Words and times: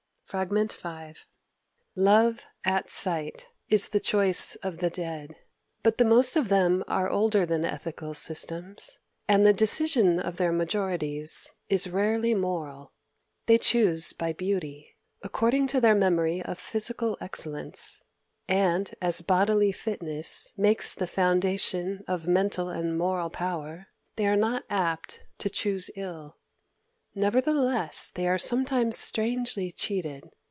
Fr. 0.23 0.45
V 0.45 1.13
"Love 1.93 2.45
at 2.63 2.89
sight 2.89 3.49
is 3.67 3.89
the 3.89 3.99
choice 3.99 4.55
of 4.63 4.77
the 4.77 4.89
dead. 4.89 5.35
But 5.83 5.97
the 5.97 6.05
most 6.05 6.37
of 6.37 6.47
them 6.47 6.85
are 6.87 7.09
older 7.09 7.45
than 7.45 7.65
ethical 7.65 8.13
systems; 8.13 8.97
and 9.27 9.45
the 9.45 9.51
decision 9.51 10.21
of 10.21 10.37
their 10.37 10.53
majorities 10.53 11.51
is 11.67 11.89
rarely 11.89 12.33
moral. 12.33 12.93
They 13.47 13.57
choose 13.57 14.13
by 14.13 14.31
beauty, 14.31 14.95
according 15.21 15.67
to 15.67 15.81
their 15.81 15.95
memory 15.95 16.41
of 16.41 16.57
physical 16.57 17.17
excellence; 17.19 18.01
and 18.47 18.89
as 19.01 19.19
bodily 19.19 19.73
fitness 19.73 20.53
makes 20.55 20.93
the 20.93 21.07
foundation 21.07 22.05
of 22.07 22.25
mental 22.25 22.69
and 22.69 22.91
of 22.91 22.95
moral 22.95 23.29
power, 23.29 23.87
they 24.15 24.27
are 24.27 24.37
not 24.37 24.63
apt 24.69 25.23
to 25.39 25.49
choose 25.49 25.89
ill. 25.97 26.37
Nevertheless 27.13 28.09
they 28.15 28.25
are 28.25 28.37
sometimes 28.37 28.97
strangely 28.97 29.69
cheated. 29.73 30.23